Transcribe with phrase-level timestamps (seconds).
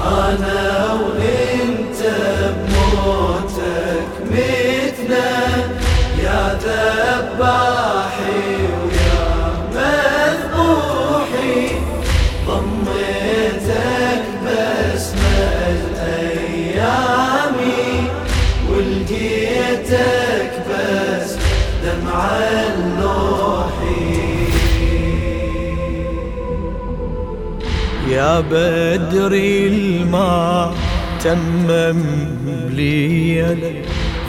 [0.00, 1.37] أنا ولي
[28.18, 30.74] يا بدري الماء
[31.24, 32.02] تمم
[32.70, 33.56] لي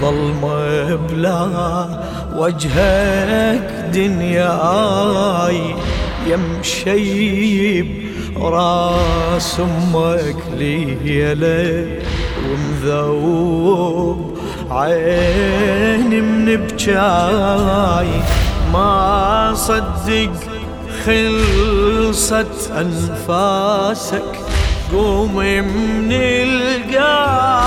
[0.00, 1.88] ظلمة بلا
[2.36, 5.60] وجهك دنياي
[6.26, 7.86] يمشيب
[8.36, 11.86] راس أمك ليلة
[12.48, 14.38] ومذوب
[14.70, 18.08] عيني من بجاي.
[18.72, 20.57] ما صدق
[21.08, 24.32] خلصت أنفاسك.
[24.92, 27.64] قوم من القاع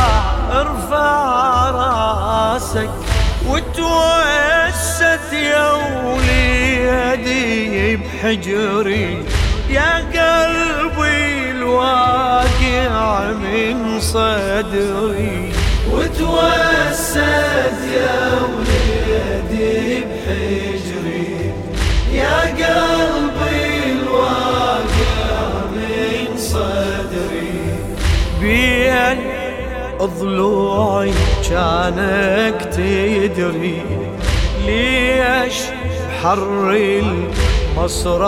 [0.51, 2.89] أرفع راسك.
[3.49, 5.71] وتوسد يا
[6.05, 9.23] وليدي بحجري.
[9.69, 15.51] يا قلبي الواقع من صدري.
[15.91, 20.70] وتوسد يا وليدي بحجري.
[28.41, 29.17] بين
[30.01, 31.13] ضلوعي
[31.49, 33.81] كانك تدري
[34.65, 35.57] ليش
[36.23, 36.71] حر
[37.77, 38.21] المصرع.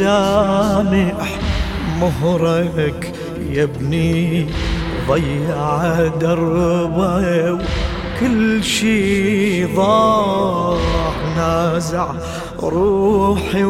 [0.00, 1.28] يسامح
[2.00, 3.12] مهرك
[3.50, 4.46] يا ابني
[5.08, 10.78] ضيع دربه وكل شي ضاع.
[11.36, 12.06] نازع
[12.62, 13.64] روحي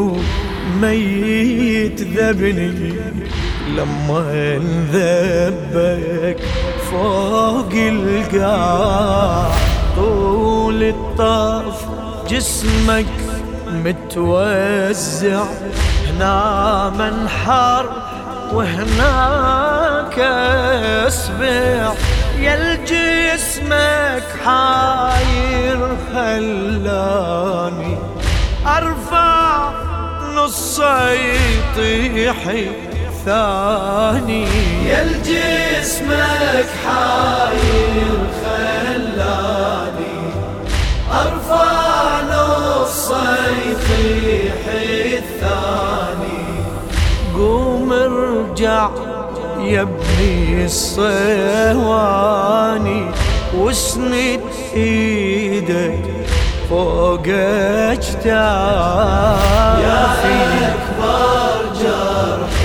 [0.75, 2.93] وميت ذبني
[3.75, 6.39] لما انذبك
[6.91, 9.51] فوق القاع.
[9.95, 11.85] طول الطاف
[12.29, 13.05] جسمك
[13.85, 15.43] متوزع
[16.21, 17.89] هنا منحر
[18.53, 20.19] وهناك
[21.07, 21.93] اسبع
[22.39, 25.79] يا الجسمك حاير
[26.13, 27.97] خلاني
[28.67, 29.71] أرفع
[30.35, 31.33] نصي
[31.77, 32.37] يطيح
[33.25, 34.47] ثاني.
[34.85, 40.17] يا الجسمك حاير خلاني
[41.11, 45.60] أرفع نصي يطيح الثاني
[48.61, 48.91] يا
[49.81, 51.91] ابني الصواني
[53.57, 54.39] واسند
[54.75, 55.99] إيدك
[56.69, 58.31] فوق اجتافي
[59.83, 60.05] يا
[60.73, 62.55] أكبر جرح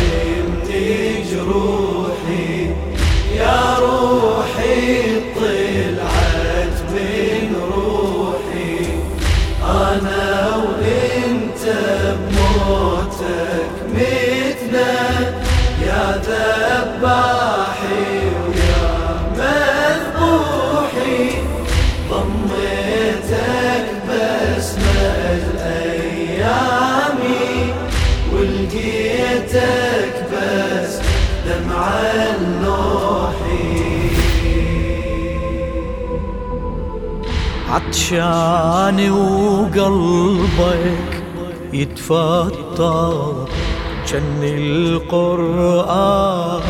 [0.68, 2.50] من جروحي
[3.36, 7.35] يا روحي طلعت من
[31.86, 34.10] دمع النوحي
[37.70, 41.12] عطشان وقلبك
[41.72, 43.48] يتفطر
[44.08, 46.60] جن القرآن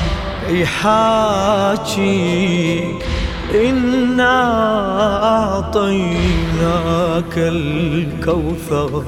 [0.48, 2.06] يحاكيك.
[3.54, 4.36] إنا
[5.56, 9.04] أعطيناك الكوثر.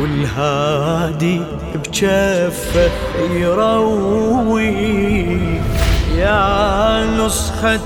[0.00, 1.40] والهادي
[1.74, 2.90] بجفه
[3.30, 4.60] يرويك
[6.16, 7.80] يا نسخة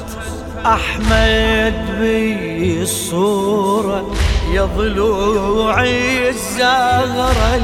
[0.67, 4.15] أحمد بالصورة
[4.53, 7.55] يا ضلوعي الزهرة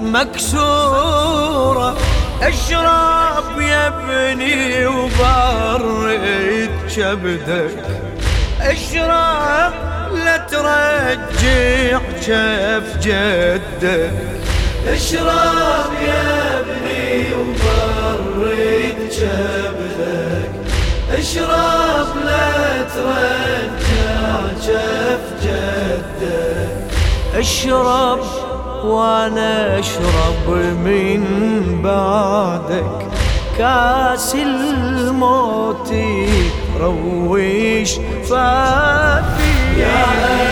[0.00, 1.96] المكسورة.
[2.42, 7.84] أشرب يا ابني وبرد كبدك
[8.60, 9.72] أشرب
[10.14, 12.77] لا ترجع شف
[13.08, 14.12] جدك
[14.88, 20.50] اشرب يا ابني وبرد جبلك
[21.18, 26.68] اشرب لا ترجع شف جدك.
[27.34, 28.20] إشرب
[28.84, 30.48] وأنا أشرب
[30.84, 31.22] من
[31.82, 33.06] بعدك.
[33.58, 35.92] كاس الموت
[36.80, 37.92] رويش
[38.30, 39.80] فافي.
[39.80, 40.47] يا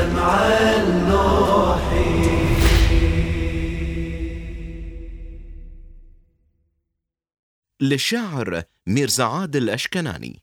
[0.00, 2.30] دمع النوحي
[7.80, 10.42] للشاعر ميرزا عادل أشكناني